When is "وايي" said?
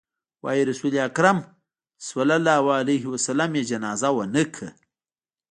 0.43-0.63